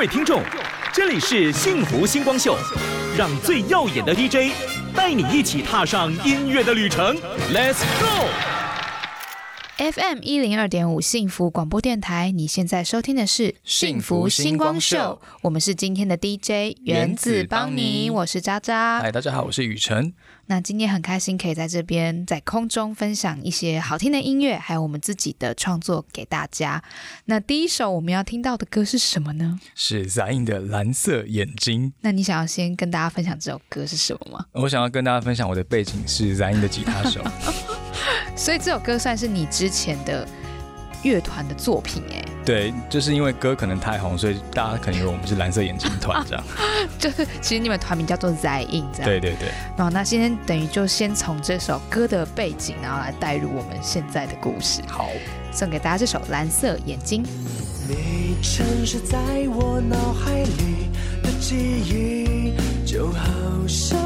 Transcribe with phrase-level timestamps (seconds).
[0.00, 0.42] 位听众，
[0.94, 2.56] 这里是幸福星光秀，
[3.18, 4.50] 让最耀眼的 DJ
[4.96, 7.14] 带你一起踏上音乐的旅程
[7.52, 7.82] ，Let's
[9.76, 19.00] go！FM 一零二点五幸福广播电台，你现在收听的是幸福星光秀，我们是今天的 DJ 原子邦尼，我是渣渣。
[19.00, 20.14] 嗨，大家好，我是雨辰。
[20.50, 26.82] 那今天很开心可以在这边在空中分享一些好听的音乐，还有我们自己的创作给大家。
[27.26, 29.60] 那第一首我们要听到的歌是什么呢？
[29.76, 31.90] 是 Zayn 的《蓝色眼睛》。
[32.00, 34.44] 那你想要先跟大家分享这首歌是什么吗？
[34.50, 37.22] 我想要跟大家分享我的背景是 Zayn 的吉他手，
[38.34, 40.26] 所以这首歌算是你之前的
[41.02, 42.24] 乐团的作品哎。
[42.44, 46.44] 对，就是因为歌可能太红，所以大家可能以为我们是蓝色眼睛团这样。
[46.98, 48.30] 就是其实你们团名叫做
[49.02, 49.10] 样。
[49.10, 49.50] 对对对。
[49.76, 54.80] 然后那今天等于就先从这首歌的背景，然后来带入我们现在的故事。
[54.88, 55.10] 好，
[55.52, 57.22] 送给大家这首《蓝色眼睛》。
[57.86, 60.88] 你沉睡在我脑海里
[61.22, 62.54] 的记忆，
[62.86, 63.28] 就好
[63.68, 63.98] 像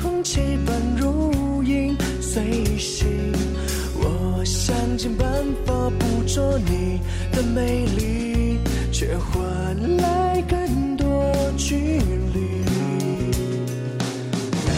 [0.00, 3.32] 空气般如影随形。
[4.42, 5.28] 我想尽办
[5.64, 8.58] 法捕捉你的美丽，
[8.90, 12.40] 却换来更多距离。
[14.66, 14.74] 难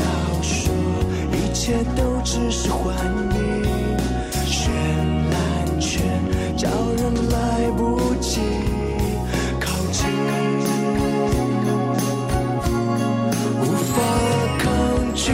[0.00, 0.74] 道说
[1.30, 2.96] 一切都只是幻
[3.30, 3.38] 影？
[4.44, 4.70] 绚
[5.30, 6.00] 烂却
[6.56, 8.40] 叫人来不及
[9.60, 10.04] 靠近，
[13.60, 14.02] 无法
[14.58, 14.66] 抗
[15.14, 15.30] 拒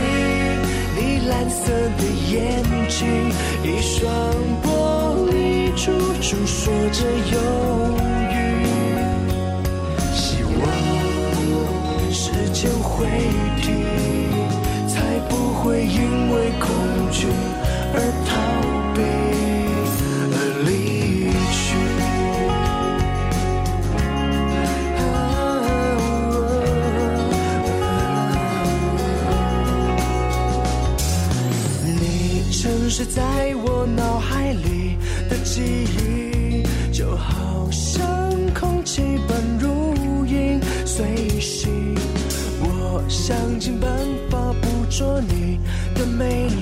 [0.95, 2.63] 你蓝色的眼
[2.99, 3.33] 睛，
[3.65, 4.13] 一双
[4.63, 4.67] 玻
[5.31, 5.91] 璃珠
[6.21, 7.92] 诉说着忧
[35.53, 35.61] 记
[35.99, 38.03] 忆，就好像
[38.59, 41.95] 空气般如影随形。
[42.63, 43.91] 我想尽办
[44.31, 45.61] 法捕捉你
[45.95, 46.62] 的美丽，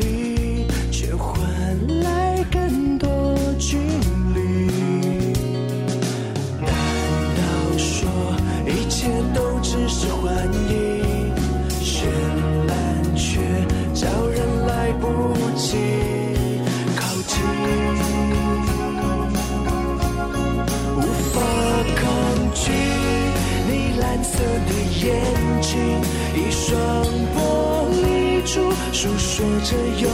[29.00, 30.10] 诉说着忧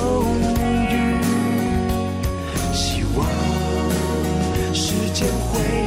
[0.89, 0.95] 郁。
[2.73, 3.27] 希望
[4.73, 5.86] 时间会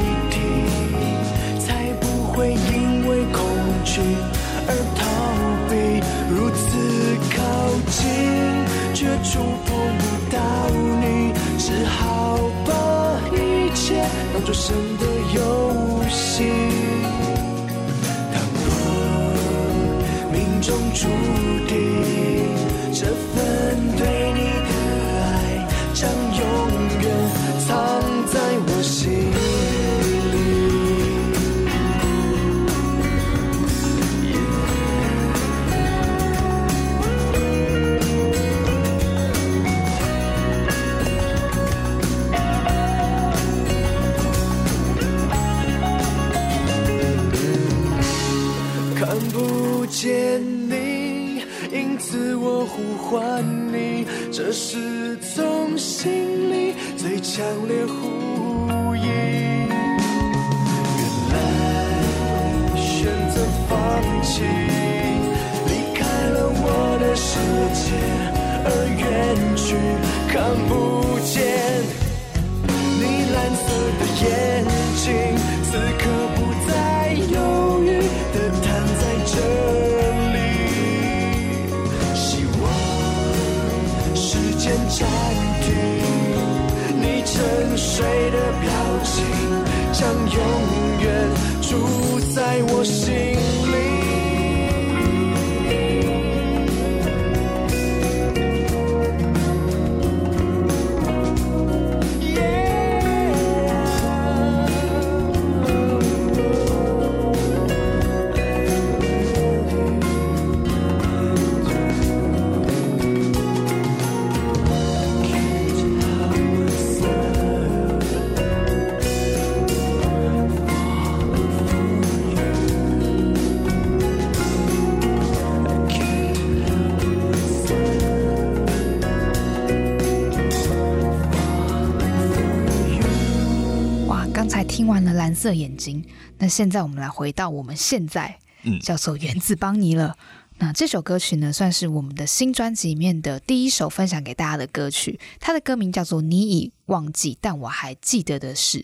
[134.80, 136.02] 听完了《蓝色眼睛》，
[136.38, 140.16] 那现在我们来回到我们现在，嗯叫做原子邦尼了。
[140.62, 145.18] 那这首歌曲呢，算是我们的新专辑里面的第一首分享给大家的歌曲。
[145.40, 148.80] 它的歌名叫做《你已忘记，但我还记得的事》。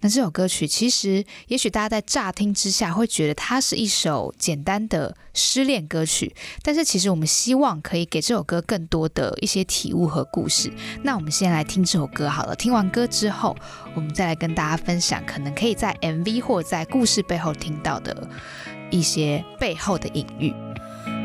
[0.00, 6.34] 那这首歌曲其实，也许大家在乍听之下会觉得它是一首简单的失恋歌曲，
[6.64, 10.72] 但是其实我们希望可以给这首歌更多的一些体悟和故事。
[11.04, 13.54] 那我们先来听这首歌好了，听完歌之后，
[13.94, 18.28] 我们再来跟大家分享，可能可以在 MV 或在故事背后听到的
[18.90, 20.52] 一些背后的隐喻。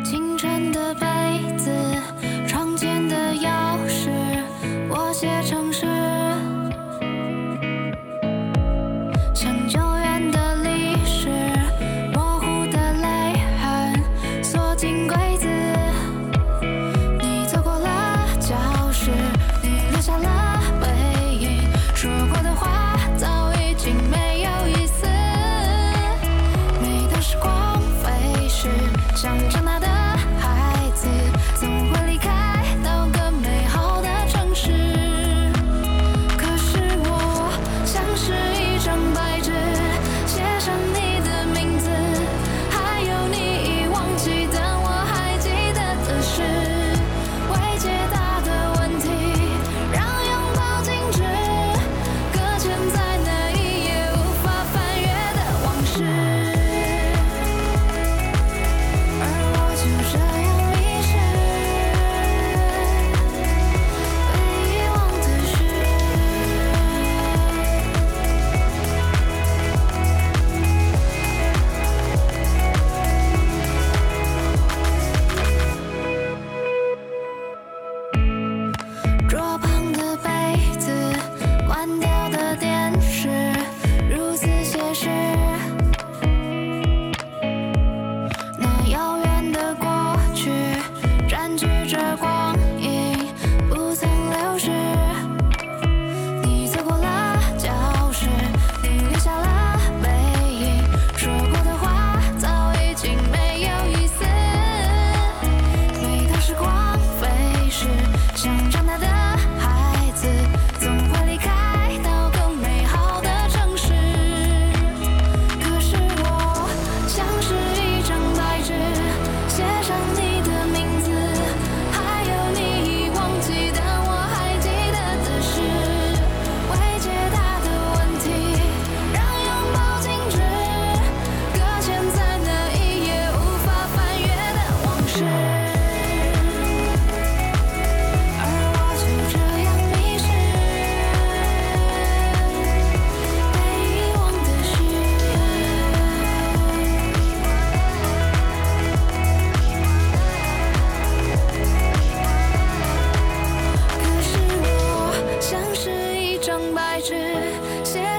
[0.05, 1.71] 清晨的被子，
[2.47, 4.11] 窗前的钥匙，
[4.87, 5.64] 我写成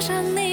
[0.06, 0.46] 上你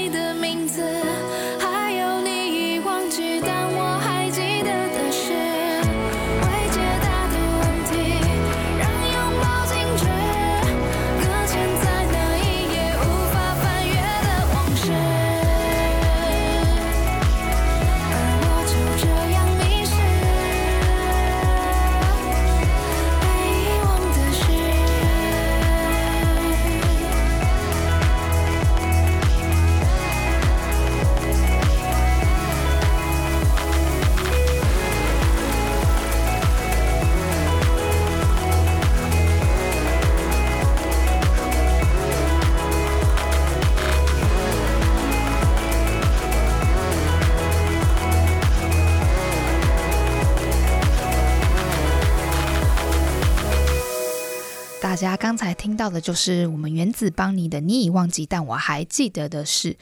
[55.09, 59.73] 家刚才听到的就是我们原子邦尼的《你已忘记，但我还记得的事》。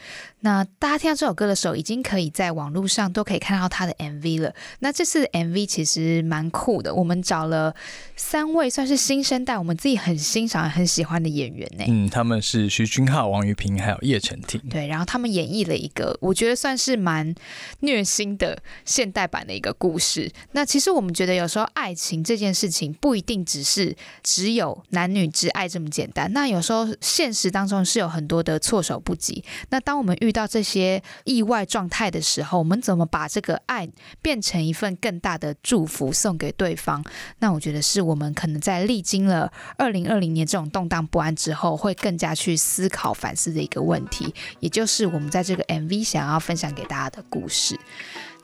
[0.43, 4.53] 那大家听到这首歌的时候，已经可以在网络上都可以看到他的 MV 了。
[4.79, 7.75] 那这次 MV 其实蛮酷的，我们找了
[8.15, 11.83] 三位算是新生代，我们自己很欣赏、很喜欢的演员呢。
[11.87, 14.59] 嗯，他们是徐君浩、王玉平还有叶晨婷。
[14.69, 17.35] 对，然后他们演绎了一个我觉得算是蛮
[17.81, 20.31] 虐心的现代版的一个故事。
[20.53, 26.31] 那其实我们觉得有时候爱情这件事情不一定只是只有男女之爱这么简单。
[26.33, 29.43] 那有时候现实当中是有很多的措手不及。
[29.69, 33.87] 那当我们遇到这些意外状态的时候，我们怎么把这个爱
[34.21, 37.03] 变成一份更大的祝福送给对方？
[37.39, 47.79] 那我觉得是我们可能在历经了二零二零年这种动荡不安之后，会更加去思考反思的一个问题，也就是我们在这个 MV 想要分享给大家的故事。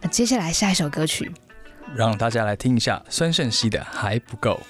[0.01, 1.31] 那接下来下一首歌曲，
[1.95, 4.61] 让大家来听一下孙盛熙的《还不够》。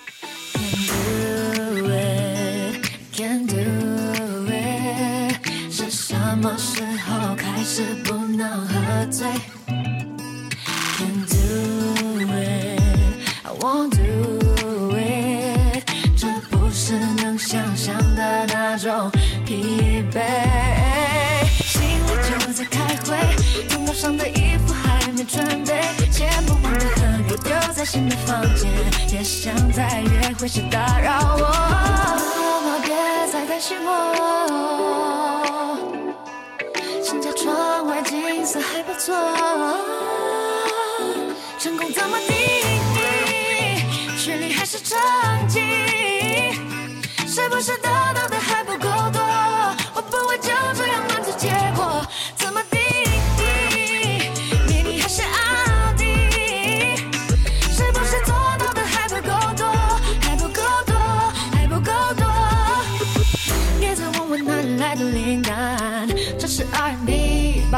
[18.79, 19.10] 那种
[19.43, 20.22] 疲惫。
[21.65, 23.17] 心里就在开会，
[23.67, 25.81] 头脑上的衣服还没准备，
[26.12, 28.69] 钱不忘的合约丢在新的房间，
[29.12, 31.50] 也想再约会时打扰我。
[32.63, 32.96] 妈，别
[33.31, 33.89] 再担心我，
[37.03, 39.15] 现在窗外景色还不错，
[41.57, 43.00] 成功怎么定义？
[44.24, 44.96] 距离还是成
[45.48, 45.62] 绩？
[47.27, 48.37] 是不是得到的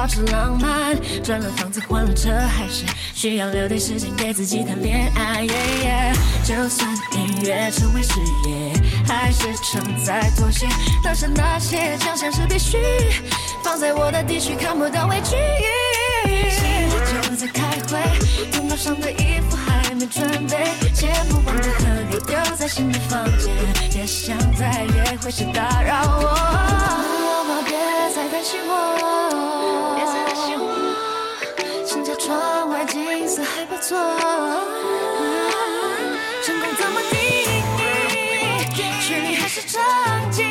[0.10, 0.98] R&B，保持浪漫。
[1.24, 5.46] 转了房子，换了车，还是需要留点时间给自己谈恋爱。
[5.46, 8.74] Yeah, yeah 就算音乐成为事业，
[9.08, 10.68] 还是常在妥协。
[11.04, 12.78] 当下那些奖项是必须，
[13.63, 15.36] 放在我的地区看不到委屈。
[16.50, 18.00] 心里就在开会，
[18.51, 23.54] 头脑上的衣服还没准备，钱不忘的合约丢在新的房间，
[23.96, 26.28] 也想再约会时打扰我。
[27.66, 27.78] 别
[28.16, 28.74] 再担心我，
[29.96, 29.99] 别再担心我，
[32.30, 33.98] 窗外景色还不错。
[36.44, 37.64] 成功怎么定义？
[39.02, 39.82] 距离还是成
[40.30, 40.44] 绩？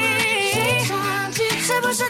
[1.61, 2.09] 是不是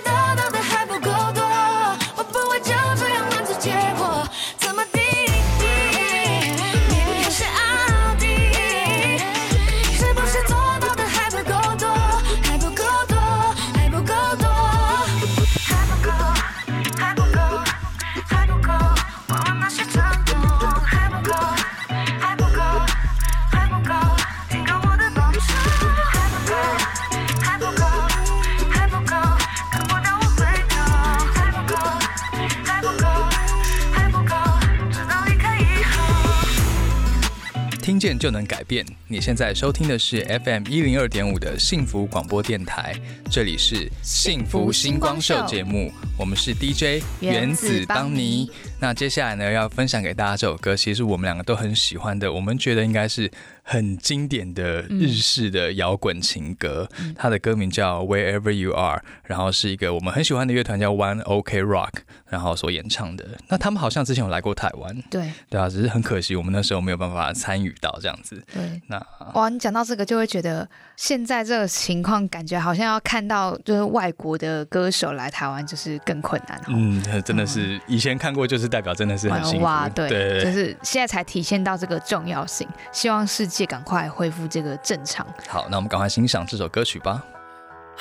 [37.99, 38.87] 听见就能改变。
[39.09, 42.95] 你现在收听的是 FM 一零二点五的幸福广播电台，
[43.29, 48.49] 这里是幸福星光秀节目，我们是 DJ 原子邦尼。
[48.79, 53.29] 那接下来呢，要分享给大家这首歌，其实我们两个都很喜欢的，我们觉得应该是
[53.71, 56.89] 很经典的日式的摇滚情歌。
[57.15, 61.93] 它的歌名叫 Wherever You Are，然后是一个我们很喜欢的乐团叫 One OK Rock，
[62.29, 63.29] 然后所演唱的。
[63.49, 68.43] 那他们好像之前有来过台湾，对对啊，只是很可惜我们那时候没有办法参与到这样子。
[68.55, 68.81] 对。
[68.87, 68.97] 那
[69.35, 70.67] 哇，你讲到这个，就会觉得
[70.99, 76.65] 现在这个情况，感觉好像要看到就是外国的歌手来台湾，就是更困难哦。
[76.71, 79.65] 嗯，真的是以前看过，就是代表真的是很幸福。
[79.65, 82.69] 哇，对，对就是现在才体现到这个重要性。
[82.91, 85.25] 希望世界赶快恢复这个正常。
[85.47, 87.23] 好，那我们赶快欣赏这首歌曲吧。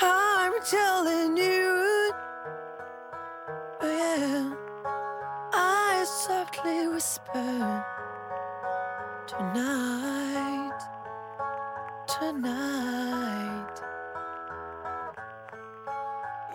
[0.02, 2.12] I'm telling you,
[3.80, 4.52] yeah.
[5.54, 7.84] I softly whisper
[9.28, 9.87] tonight,
[12.37, 13.77] tonight.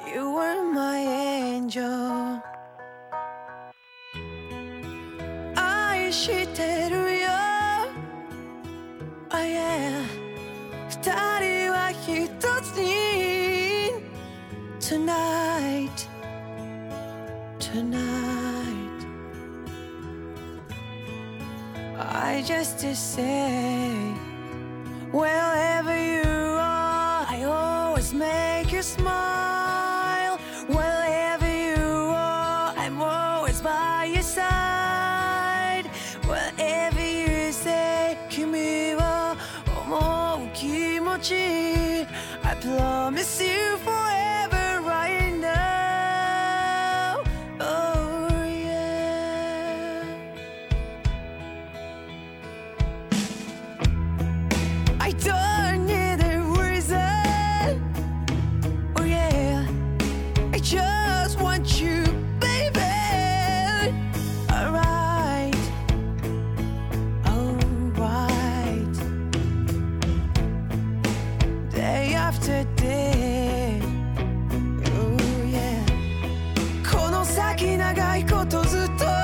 [0.05, 2.41] You were my angel.
[5.55, 7.27] I 知ってるよ
[9.29, 10.03] Oh yeah
[10.89, 12.29] 二人は一
[12.61, 13.91] つに
[14.79, 16.07] Tonight
[17.59, 19.05] Tonight
[21.99, 24.30] I just to say
[25.12, 26.01] Well, every
[78.22, 79.21] 先長いことずっと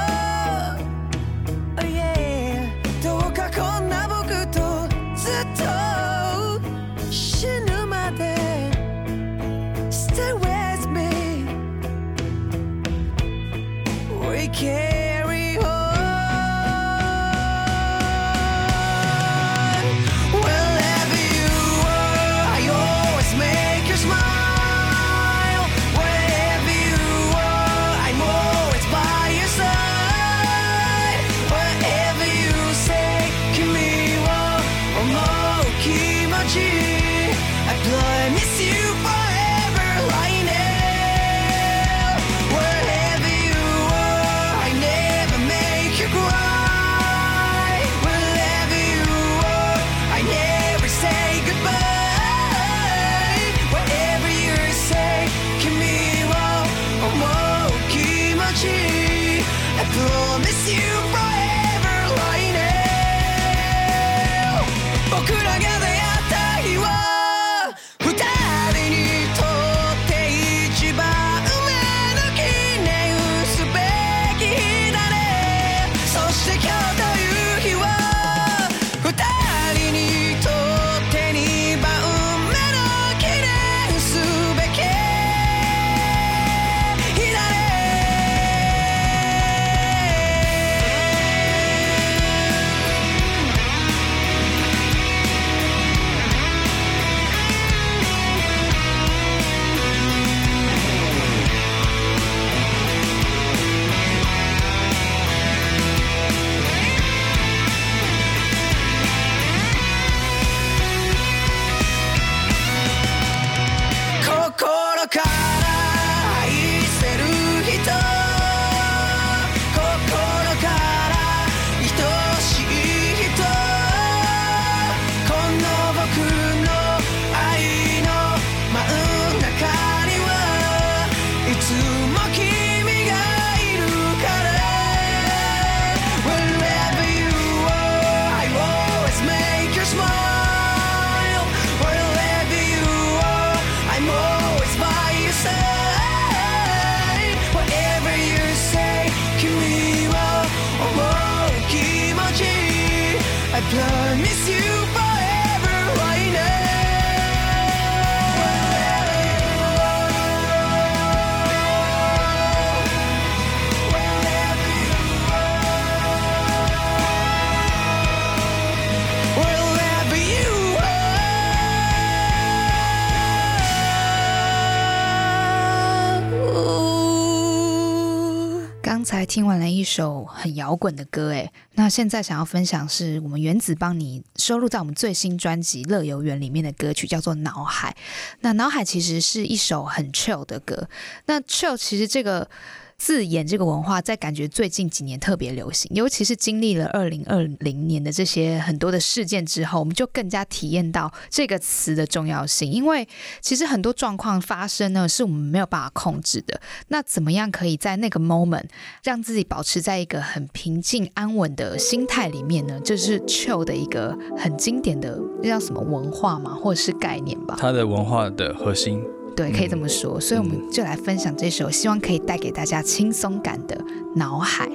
[179.38, 187.96] 听完了一首很摇滚的歌，哎，那现在想要分享是我们原子帮你收录在我们最新专辑《乐游园》里面的歌曲，叫做《脑海》。
[188.40, 190.88] 那《脑海》其实是一首很 chill 的歌。
[191.26, 192.50] 那 chill 其实这个
[192.98, 202.70] 字眼这个文化，在感觉最近几年特别流行，尤其是经历了二零二零年的这些很多的事件之后，我们就更加体验到这个词的重要性。
[202.70, 203.08] 因为
[203.40, 206.60] 其实很多状况发生呢，是我们没有办法控制的。
[206.88, 208.64] 那怎么样可以在那个 moment
[209.04, 212.80] 让自己保持在一个很平静安稳的心态里面呢？
[212.80, 217.56] 就是 chill 的一个很经典的，那叫什么文化嘛，或者是概念吧？
[217.58, 219.02] 它的文化的核心。
[219.38, 220.18] 对，可以这么说。
[220.18, 223.80] 所以我们就来分享这首，希望可以带给大家轻松感的
[224.16, 224.68] 脑海。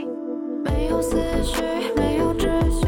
[0.63, 1.61] 没有思绪，
[1.97, 2.87] 没有秩序，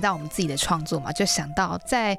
[0.00, 2.18] 到我们自己的创作嘛，就想到在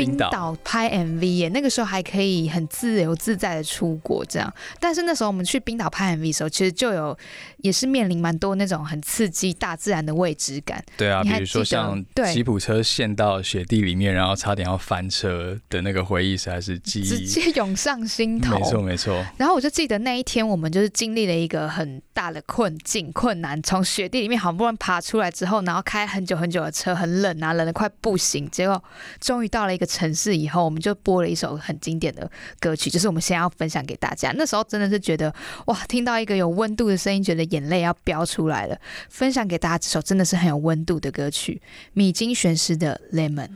[0.00, 4.52] 冰冰岛岛拍 MV 耶，那个时候还可以很自由自在的出国这样。
[4.78, 7.16] 但是那时候我们去冰岛拍 MV 的时候，其实就有
[7.58, 10.82] 也是面临蛮多那种很刺激大自然的未知感。
[10.96, 17.26] 对啊，比如说像对吉普车陷到雪地里面，然后差点要翻车的那个回忆，实在是记忆直忆。
[17.26, 18.58] 接涌上心头。
[18.58, 28.48] 没错没错，然后我就记得那一天，我们就是经历了一个很大的困境、困难，从雪地里面好不容易爬出来之后，然后开很久很久的车，很冷啊，冷的快不行。
[28.50, 28.82] 结果
[29.20, 34.31] 终于到了一个城市以后，我们就播了一首很经典的歌曲，就是我们现在要分享给大家。
[34.35, 35.33] 那时候真的是觉得
[35.65, 38.77] 哇，听到一个有温度的声音，觉得眼泪要飙出来了。
[39.09, 41.61] 分享给大家这首真的是很有温度的歌曲，
[41.93, 43.47] 米津玄师的《Lemon》。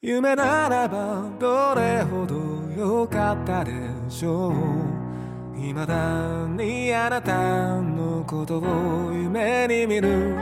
[0.00, 2.36] 夢ならばどれほど
[2.76, 3.72] 良かったで
[4.08, 10.36] しょう未だにあなたのことを夢に見る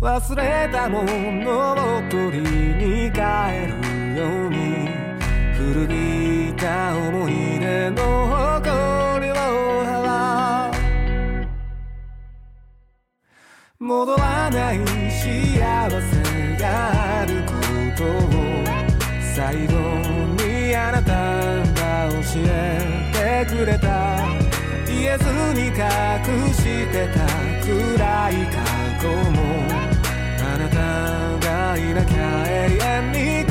[0.00, 1.74] 忘れたものを
[2.08, 3.20] 取りに帰
[3.68, 4.89] る ように
[5.55, 9.35] 古びた思い出の誇りを
[9.85, 11.45] 払う
[13.79, 17.51] 戻らない幸せがあるこ
[17.97, 18.07] とを
[19.35, 19.73] 最後
[20.43, 21.11] にあなた
[21.79, 23.87] が教えてくれた
[24.87, 25.73] 言えずに隠
[26.53, 27.19] してた
[27.65, 28.57] 暗い過
[29.01, 29.39] 去も
[30.43, 30.75] あなた
[31.47, 33.50] がいなきゃ永遠に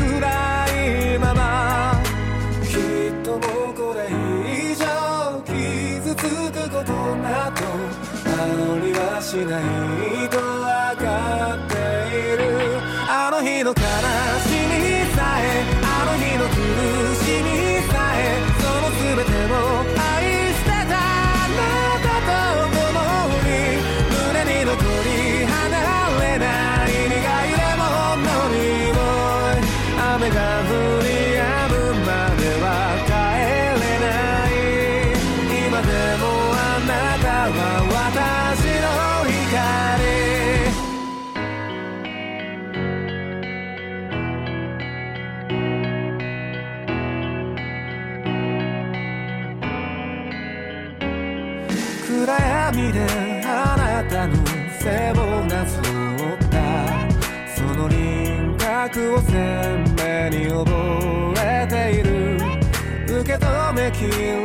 [9.31, 11.75] しないと分かって
[12.35, 12.81] いる。
[13.09, 14.30] あの日の悲し
[64.01, 64.40] you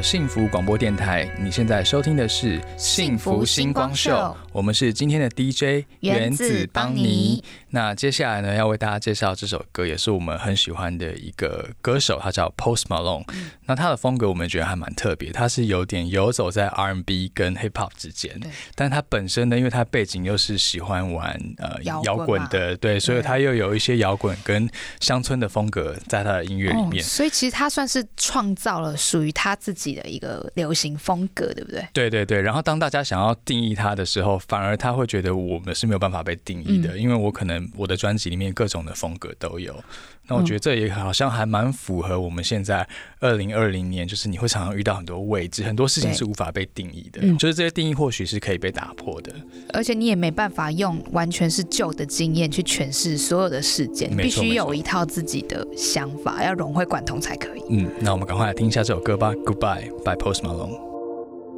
[0.00, 7.44] 到幸福广播电台，你现在收听的是幸福星光秀，我们是今天的 DJ 原子邦尼。
[7.72, 13.24] 那接下来呢，要为大家介绍这首歌，也是我们很喜欢的一个歌手，他叫 Post Malone。
[13.66, 18.40] 那他的风格我们觉得还蛮特别，他是有点游走在 R&B 跟 Hip Hop 之间，
[18.74, 27.04] 但他本身呢，因为他背景又是喜欢玩呃摇滚的，对，所以他又有一些摇滚跟乡村的风格在他的音乐里面。
[27.04, 31.86] 哦所以其实他算是创造了属于他自己的一个流行风格，对不对？
[31.92, 39.82] 对对对，然后当大家想要定义他的时候，反而他会觉得我们是没有办法被定义的，因为我可能我的专辑里面各种的风格都有。
[40.30, 42.86] 那我觉得这也好像还蛮符合我们现在
[43.18, 49.34] 二零二零年，就是你会常常遇到很多未知，很多事情是无法被定义的，嗯就是这些定义或许是可以被打破的。
[49.74, 57.62] 而且你也没办法用完全是旧的经验去诠释所有的事件，你必须有一套自己的想法，要融会贯通才可以。
[57.70, 60.89] 嗯，那我们赶快来听一下这首歌吧，《Goodbye》by Post Malone。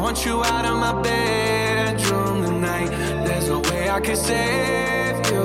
[0.00, 2.88] Want you out of my bedroom tonight.
[3.26, 5.44] There's no way I can save you.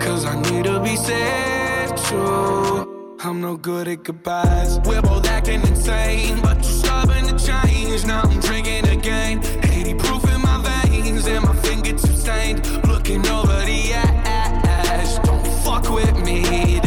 [0.00, 3.16] Cause I need to be saved too.
[3.22, 4.80] I'm no good at goodbyes.
[4.80, 8.06] We're both acting insane, but you're stubborn to change.
[8.06, 9.44] Now I'm drinking again.
[9.62, 12.66] 80 proof in my veins, and my fingertips stained.
[12.88, 15.18] Looking over the ash.
[15.18, 16.80] Don't fuck with me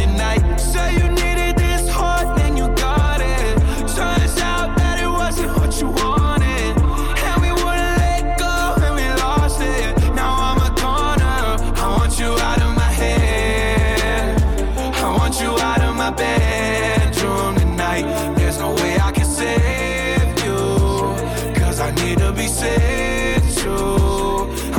[16.04, 18.36] my bedroom tonight.
[18.36, 20.60] There's no way I can save you.
[21.62, 22.44] Cause I need to be.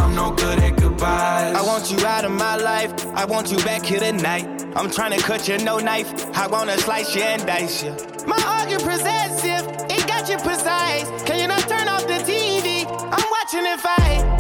[0.01, 1.57] I'm no good at goodbyes.
[1.57, 2.93] I want you out of my life.
[3.15, 4.47] I want you back here tonight.
[4.77, 6.11] I'm trying to cut you, no knife.
[6.37, 7.93] I wanna slice you and dice you.
[8.27, 11.09] My argument possessive, it got you precise.
[11.23, 12.85] Can you not turn off the TV?
[13.17, 14.34] I'm watching it fight.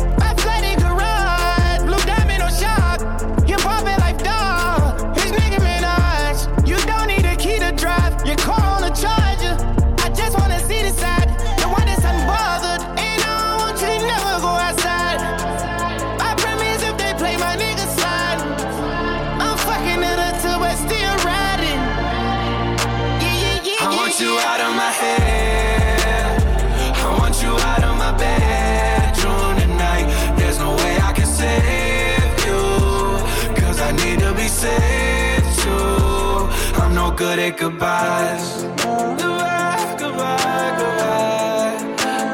[37.23, 38.63] good at goodbyes.
[38.63, 41.77] Goodbye, goodbye, goodbye.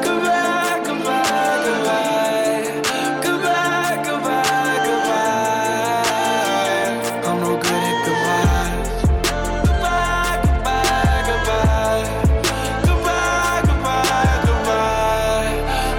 [0.04, 2.64] Goodbye, goodbye, goodbye.
[3.26, 6.06] Goodbye, goodbye, goodbye.
[7.26, 8.90] I'm no good at goodbyes.
[9.66, 12.04] Goodbye, goodbye, goodbye.
[12.86, 15.54] Goodbye, goodbye, goodbye.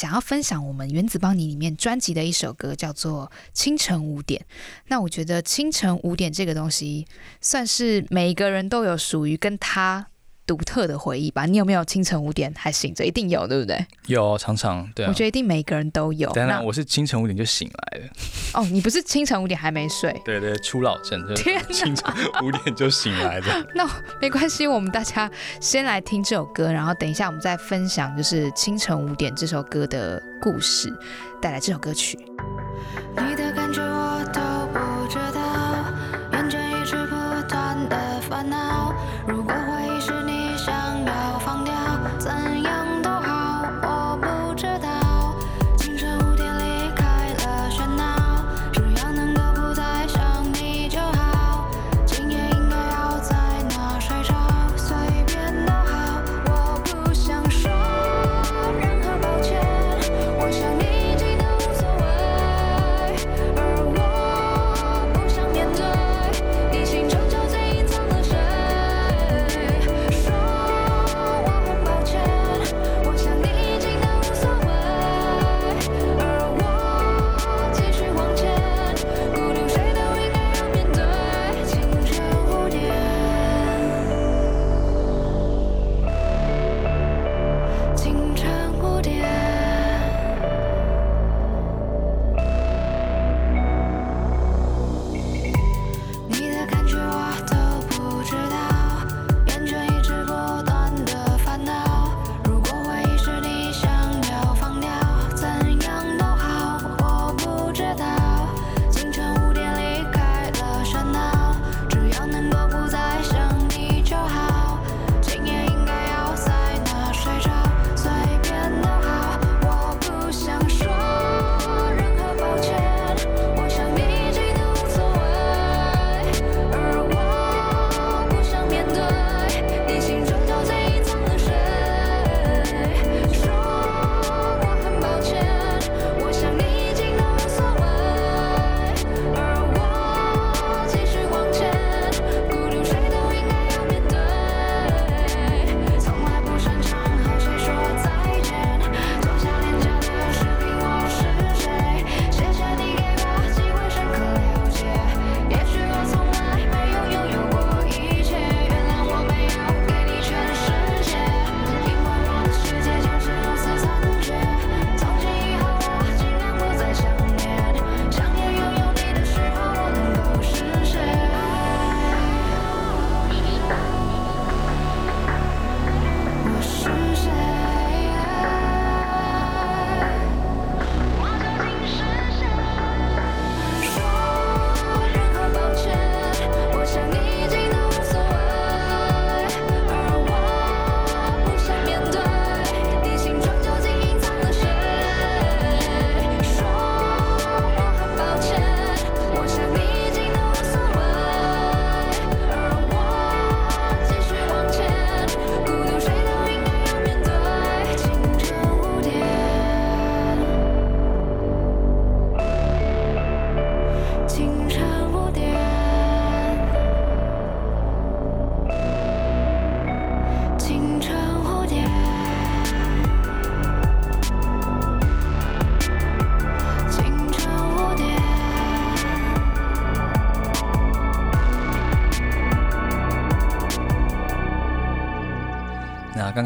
[0.00, 4.40] 想要分享我们原子邦尼里面专辑的一首歌，叫做《清晨五点》。
[4.86, 7.06] 那我觉得清晨五点这个东西，
[7.42, 10.06] 算是每个人都有属于跟他
[10.50, 11.46] 独特的回忆吧。
[11.46, 13.04] 你有没有清晨五点还醒着？
[13.04, 13.86] 一定有，对不对？
[14.08, 16.28] 有常常对啊我，觉得一定每个人都有。
[16.32, 18.06] 当然那我是清晨五点就醒来了，
[18.54, 20.20] 哦，你不是清晨五点还没睡？
[20.24, 23.46] 对对，初老症，就是天哪清晨五点就醒来的。
[23.76, 23.88] 那
[24.20, 30.92] 没关系，我们大家先来听这首歌，然后等一下我们再分享就是《清晨五点》这首歌的故事，
[31.40, 32.18] 带来这首歌曲。
[33.16, 33.52] 你的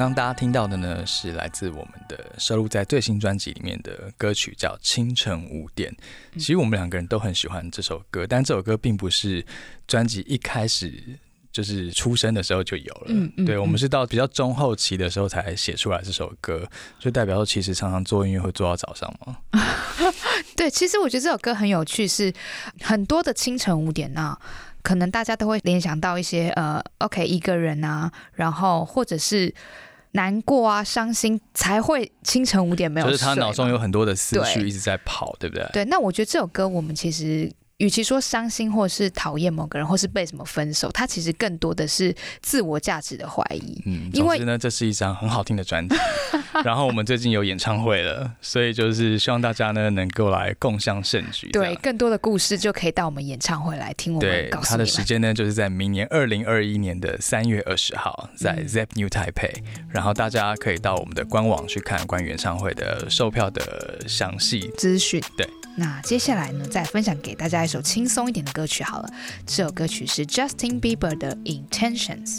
[0.05, 5.91] 刚刚大家听到的呢，是来自我们的收录在最新专辑里面的歌曲，叫《清晨五点》。
[6.35, 9.43] 其实我们两个人都很喜欢这首歌，但这首歌并不是
[9.89, 11.03] 专辑一开始
[11.51, 13.07] 就是出生的时候就有了。
[13.07, 19.39] 嗯嗯对，我们是到比较中后期的时候才写出来这首歌，就代表说其实常常做音乐会做到早上嘛。
[20.55, 22.31] 对，其实我觉得这首歌很有趣，是
[22.83, 24.39] 很多的清晨五点啊，
[24.83, 29.55] 可能大家都会联想到一些呃，OK 一个人啊，然后或者是
[30.15, 35.69] 难过啊、伤心才会清晨五点没有就是他脑中有很多的思绪一直在跑，对不对？
[35.73, 37.51] 对，那我觉得这首歌我们其实。
[37.79, 43.83] 与其说伤心，或是讨厌某个人，或是被什么分手，它其实更多的是自我价值的怀疑。
[43.85, 45.97] 嗯，因为呢，这是一张很好听的专辑。
[46.65, 51.51] 然后我们最近有演唱会了，所以就是希望大家呢能够来共襄盛举。
[51.53, 54.87] 这对，更多的故事就可以到我们演唱会来听我对们告诉他的。
[54.87, 59.53] 时间呢，就是在明年二零二一年的三月二十号，在嗯 Zep New Taipei。
[59.91, 64.71] 然后大家可以到我们的官网去看关于演唱会的售票的详细。
[64.79, 65.21] 资讯。
[65.37, 69.09] 对，那接下来呢，再分享给大家一首轻松一点的歌曲好了。
[69.47, 72.39] 这首歌曲是 Justin Bieber 的 Intentions。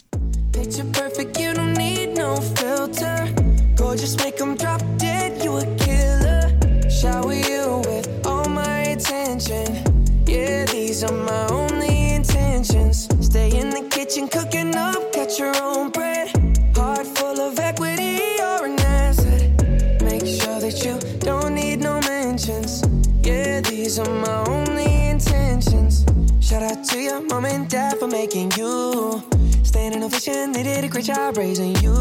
[31.06, 31.94] Job raising you.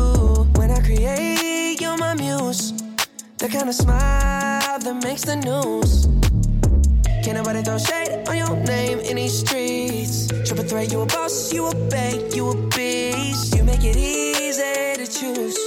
[0.57, 2.73] When I create, you're my muse.
[3.37, 6.07] The kind of smile that makes the news.
[7.23, 10.29] Can't nobody throw shade on your name in these streets.
[10.47, 13.55] Triple threat, you a boss, you a bank, you a beast.
[13.55, 15.59] You make it easy to choose.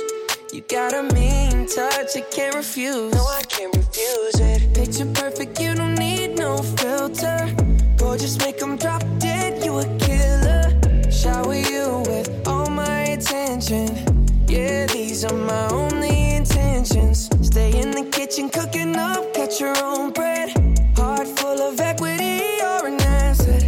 [0.52, 3.14] You got a mean touch, I can't refuse.
[3.14, 4.74] No, I can't refuse it.
[4.74, 7.54] Picture perfect, you don't need no filter.
[7.98, 9.37] Gorgeous, make 'em drop dead,
[13.28, 13.90] attention.
[14.48, 17.30] Yeah, these are my only intentions.
[17.42, 20.50] Stay in the kitchen, cooking up, cut your own bread.
[20.96, 23.64] Heart full of equity, you're an asset.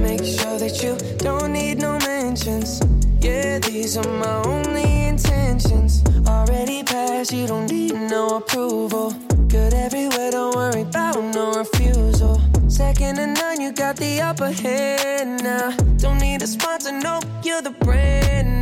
[0.00, 2.80] Make sure that you don't need no mentions.
[3.20, 6.02] Yeah, these are my only intentions.
[6.26, 9.12] Already passed, you don't need no approval.
[9.48, 12.40] Good everywhere, don't worry about no refusal.
[12.68, 15.76] Second to none, you got the upper hand now.
[15.98, 18.53] Don't need a sponsor, no, you're the brand.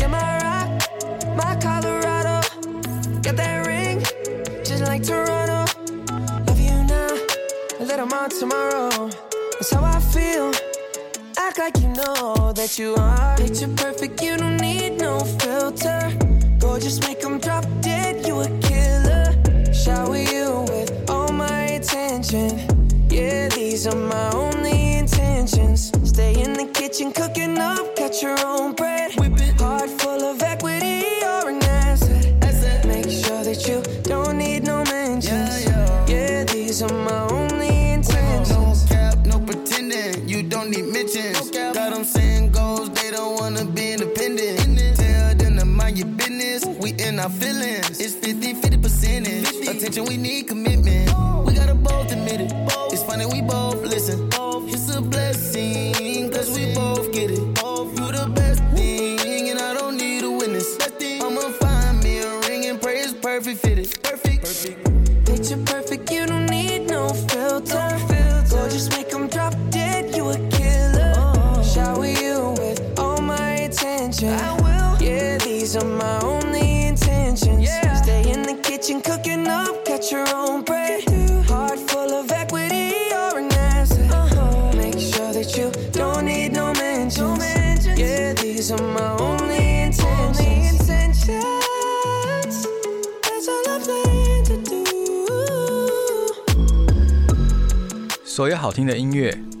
[0.00, 0.68] You're my rock,
[1.36, 2.40] my Colorado.
[3.20, 4.00] Got that ring,
[4.64, 5.66] just like Toronto.
[6.46, 7.18] Love you now,
[7.80, 9.10] a little more tomorrow.
[9.52, 10.52] That's how I feel.
[11.36, 13.36] Act like you know that you are.
[13.36, 16.10] Picture perfect, you don't need no filter.
[16.58, 17.19] Gorgeous, make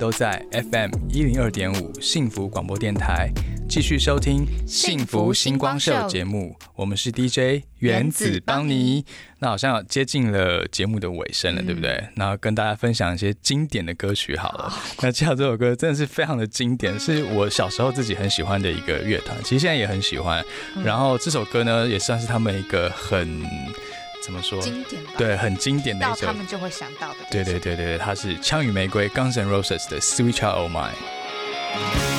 [0.00, 3.30] 都在 FM 一零二点五幸福广播电台。
[3.68, 9.04] 继续收听《幸福星光秀》节目，我们是 DJ 原子邦尼。
[9.40, 12.02] 那好像接近了节目的尾声了，对不对？
[12.14, 14.72] 那跟大家分享一些经典的歌曲好了。
[15.02, 20.42] 那介绍这首歌真的是非常的经典，是我小时候自己很喜欢的一个乐团，其实现在也很喜欢。
[20.82, 23.44] 然后这首歌呢，也算是他们一个很
[24.22, 24.60] 怎么说？
[24.60, 25.12] 经典吧？
[25.16, 27.16] 对，很经典的一首到他们就会想到的。
[27.30, 32.09] 对对对对对，它是枪与玫瑰 Guns N' Roses 的 Sweet Child O' Mine。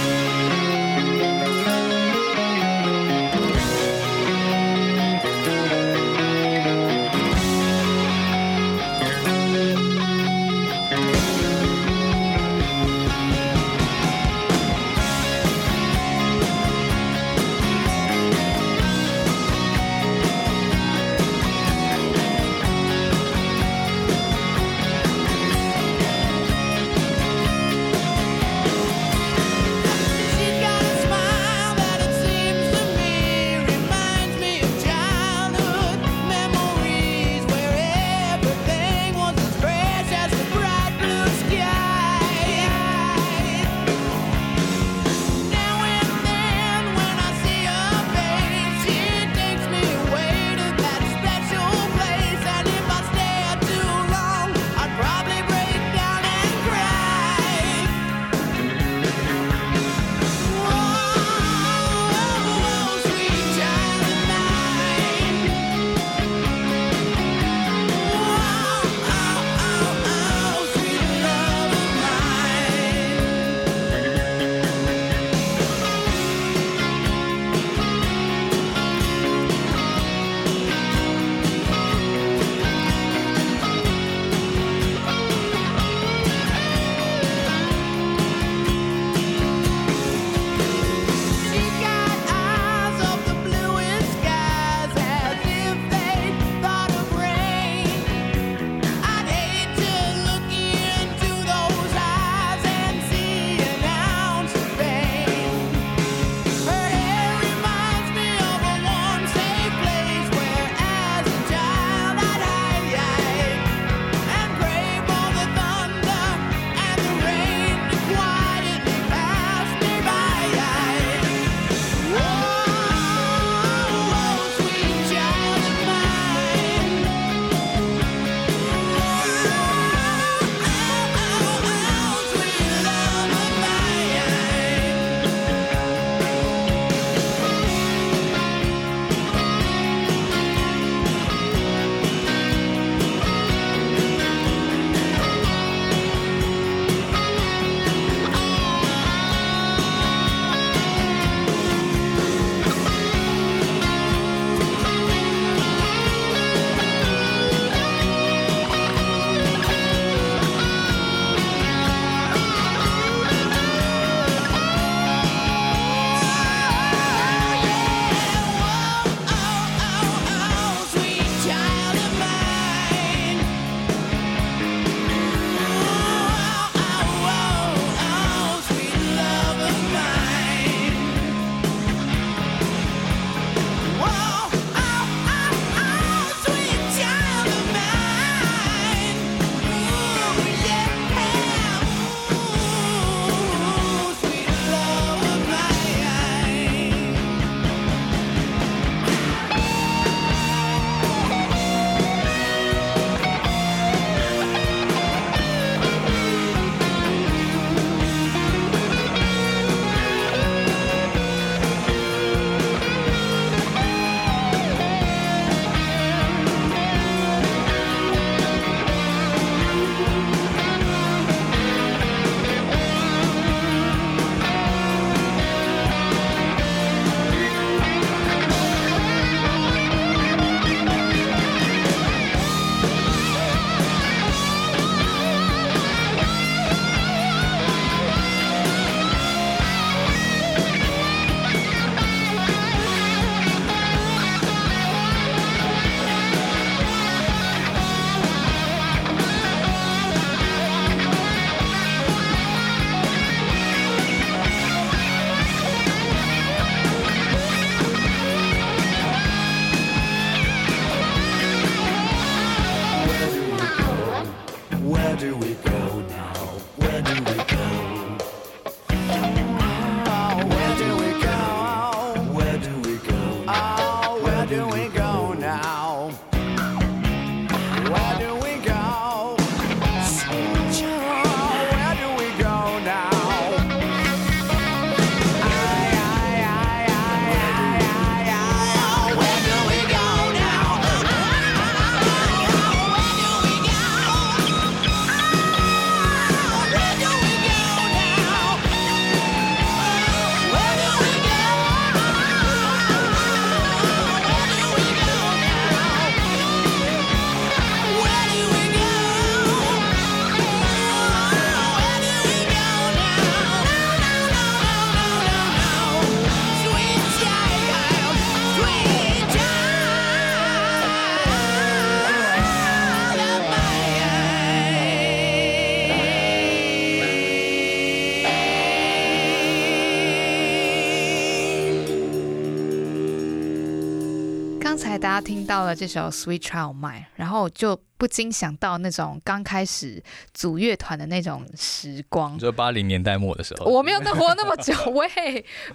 [335.71, 340.01] 了这首《Sweet Child Mine》，然后就不禁想到那种刚开始
[340.33, 342.39] 组乐团的那种时光你。
[342.39, 345.07] 说八零年代末的时候，我没有那活那么久，喂，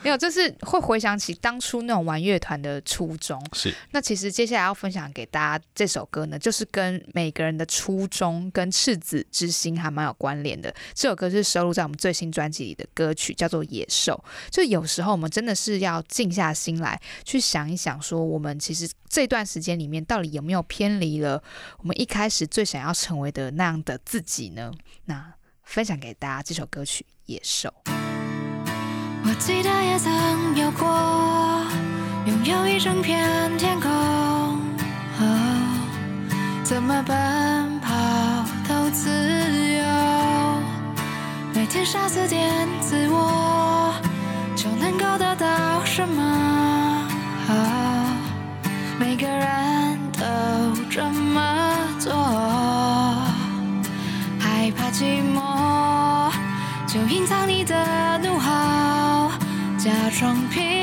[0.02, 3.40] 没有，就是会回想起当初那种玩乐团的初衷。
[3.52, 10.74] 是那其实接下来要分享给大家这首歌呢，就是跟每个人的初衷跟赤子之心还蛮有关联的。
[10.94, 14.20] 这首歌是收录在我们最新专辑里的歌曲，叫做《野兽》。
[14.50, 21.40] 就有时候我们真的是要静下心来，去想一想，说我们其实这段时间里面到底有没有偏离了
[21.78, 24.72] 我们一开开始最想要成为的那样的自己呢？
[25.04, 27.68] 那分享给大家这首歌曲《野兽》。
[29.22, 31.66] 我记得也曾有过
[32.24, 33.92] 拥有一整片天空，
[35.20, 37.92] 哦，怎么奔跑
[38.66, 39.10] 都自
[39.74, 39.84] 由，
[41.52, 43.92] 每天杀死点自我，
[44.56, 47.08] 就能够得到什么？
[47.50, 48.16] 哦，
[48.98, 49.85] 每个人
[56.96, 59.30] 就隐藏你的怒吼，
[59.76, 60.75] 假装平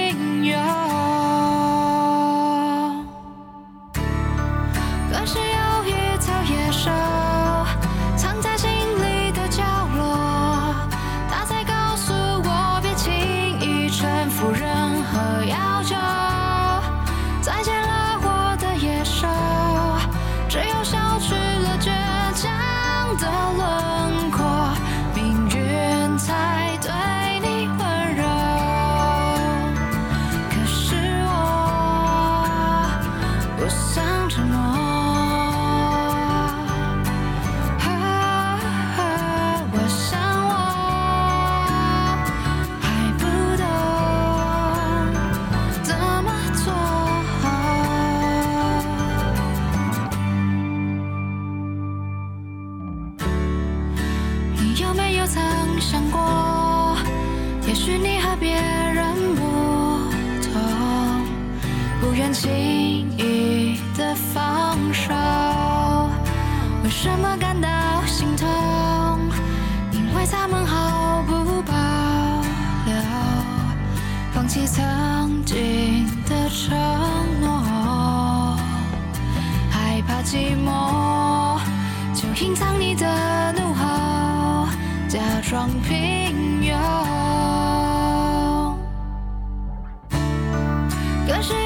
[91.26, 91.62] 可是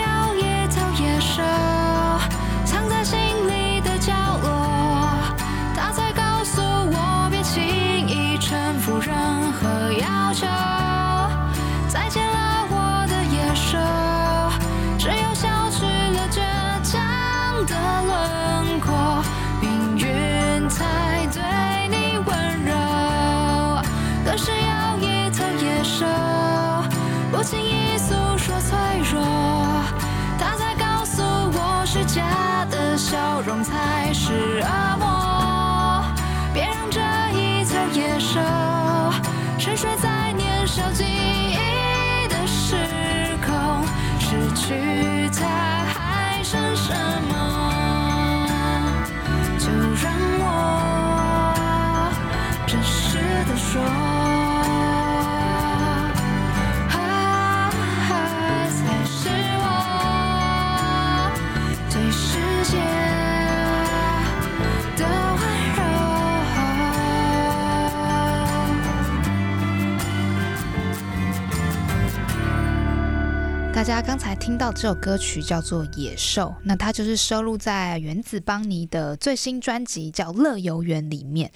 [74.47, 81.51] 听到这首歌曲叫做《野兽》，那它就是收录在原子邦尼的最新专辑叫《乐游园》里面。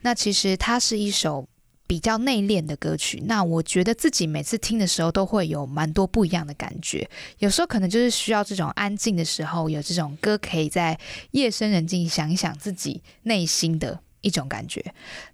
[0.00, 1.48] 那其实它是一首
[1.86, 7.08] 比较内敛的歌曲，那我觉得自己每次听的时候都会有蛮多不一样的感觉。
[7.38, 10.98] 有时候可能就是需要这种安静的时候，有这种歌可以在
[11.30, 14.84] 夜深人静想一想自己内心的一种感觉。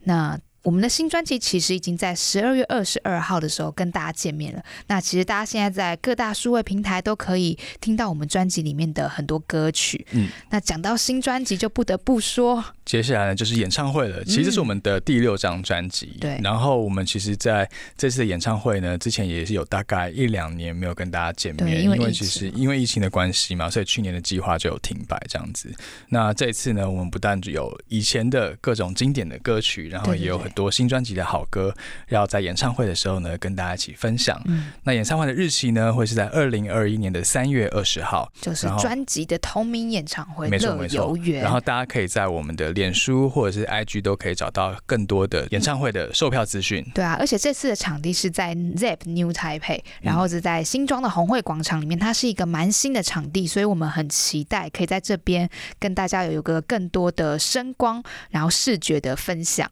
[0.00, 0.38] 那
[0.68, 4.62] 我们的新专辑其实已经在十二月二十二号的时候跟大家见面了。
[4.88, 10.06] 那其实大家现在在各大数位平台都可以听到我们专辑里面的很多歌曲。
[10.10, 14.22] 嗯，那讲到新专辑，就不得不说，接下来呢就是演唱会了。
[14.24, 17.66] 其实这是我们的第六张专辑，嗯对然后我们其实在
[17.96, 25.74] 这次的演唱会呢，之前也是有大概一两年没有跟大家见面，对因为其实因为疫情的关系嘛，所以去年的计划就有停摆这样子。
[26.10, 31.72] 那这一次呢，我们不但有以前的各种经典的歌曲，然后也有对很多新专辑的好歌，
[32.08, 34.42] 要在演唱会的时候呢跟大家一起分享。
[34.46, 46.84] 嗯那演唱会的日期呢会是在二零二一年的三月二十号，就是专辑的同名演唱会《乐没错没错游园》，然后大家可以在我们的脸书或者是 IG 都可以找到更多的演唱会的售票资讯。
[46.92, 55.48] 对啊，而且这次的场地是在 Zep New Taipei，然后是在新庄的红会广场里面，它是一个蛮新的场地，所以我们很期待可以在这边
[55.78, 59.70] 跟大家有一个更多的声光，然后视觉的分享。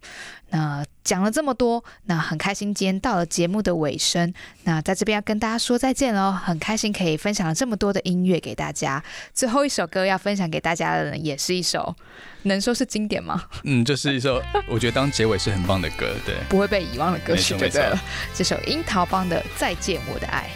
[0.51, 4.33] 那讲了这么多，那很开心今天到了节目的尾声，
[4.63, 9.03] 那在这边要跟大家说再见喽，很开心可以分享了这么多的音乐给大家。
[9.35, 11.95] 最后一首歌要分享给大家的呢，也是一首
[12.43, 13.43] 能说是经典吗？
[13.65, 16.37] 嗯，就是一首我觉得当结尾是很棒的歌，对。
[16.49, 17.93] 不会被遗忘的歌曲，就对。
[18.35, 20.49] 这首樱桃帮的《再见我的爱》，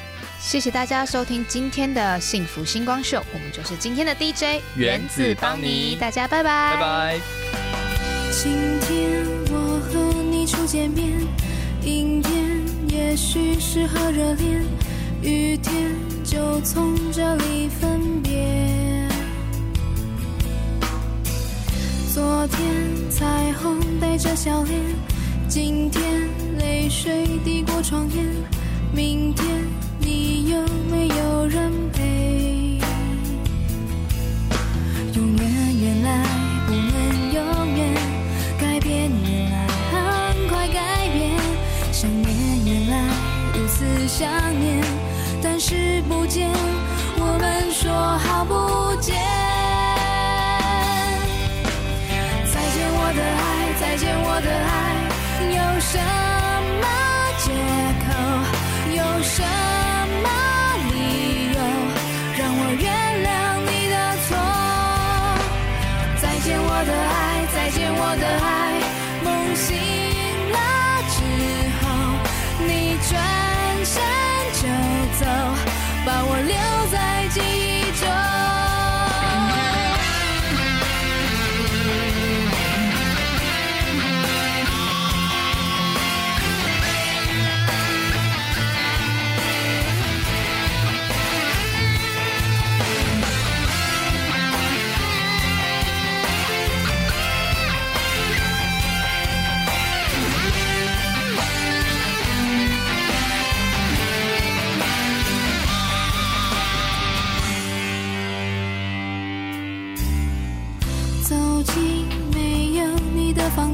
[0.42, 7.89] 谢谢大家收听今天的幸福星光秀，我们就是今天的 DJ 原子邦尼大家拜拜，拜拜。
[8.32, 8.52] 今
[8.82, 11.04] 天我和你初见面，
[11.82, 14.62] 阴天也许适合热恋，
[15.20, 19.08] 雨天就从这里分别。
[22.14, 24.80] 昨天彩虹带着笑脸，
[25.48, 26.02] 今天
[26.56, 28.24] 泪水滴过窗沿，
[28.94, 29.46] 明天
[29.98, 32.80] 你有没有人陪？
[44.10, 44.82] 想念，
[45.40, 46.50] 但是不见，
[47.16, 49.14] 我们说好不见。
[52.52, 54.74] 再见我的爱，再见我的爱，
[55.54, 55.96] 有什
[56.82, 56.84] 么
[57.38, 57.54] 借
[58.02, 58.08] 口？
[58.90, 59.38] 有什
[60.24, 60.26] 么
[60.90, 60.92] 理
[61.54, 61.58] 由
[62.36, 62.84] 让我原
[63.24, 63.28] 谅
[63.70, 63.94] 你的
[64.26, 64.28] 错？
[66.20, 68.50] 再见我的爱，再见我的爱，
[69.24, 69.68] 梦醒
[70.50, 70.58] 了
[71.14, 71.16] 之
[71.78, 71.86] 后，
[72.66, 72.68] 你
[73.08, 73.14] 转
[75.20, 75.26] 走，
[76.06, 76.79] 把我留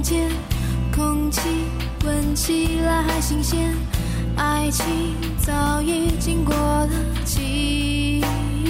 [0.06, 0.30] 间，
[0.94, 1.40] 空气
[2.04, 3.74] 闻起来还新鲜，
[4.36, 4.86] 爱情
[5.44, 6.90] 早已经过了
[7.24, 8.22] 期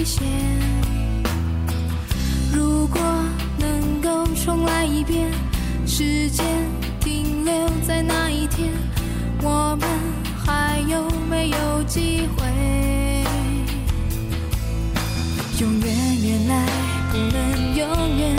[0.03, 0.23] 限。
[2.51, 2.99] 如果
[3.59, 5.29] 能够重来一遍，
[5.85, 6.43] 时间
[6.99, 7.53] 停留
[7.87, 8.73] 在那一天，
[9.43, 9.87] 我们
[10.43, 12.47] 还有没有机会？
[15.59, 16.65] 永远原来
[17.11, 18.35] 不能永远，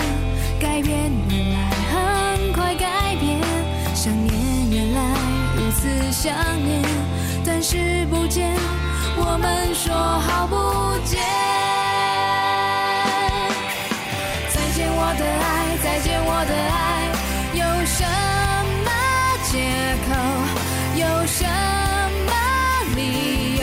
[0.59, 1.13] 改变
[6.21, 6.35] 想
[6.67, 6.83] 念，
[7.47, 8.53] 但是不见，
[9.17, 11.21] 我们说好不见。
[14.51, 17.15] 再见我的爱，再见我的爱，
[17.55, 18.03] 有什
[18.85, 18.91] 么
[19.45, 19.63] 借
[20.09, 20.11] 口？
[20.99, 21.47] 有什
[22.27, 22.33] 么
[22.97, 23.01] 理
[23.55, 23.63] 由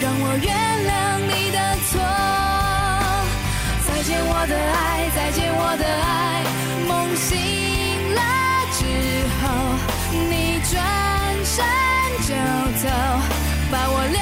[0.00, 0.50] 让我原
[0.82, 0.90] 谅
[1.30, 2.02] 你的错？
[3.86, 6.07] 再见我的爱，再见我的爱，
[11.58, 11.66] 转
[12.22, 12.34] 就
[12.78, 12.88] 走，
[13.70, 14.18] 把我留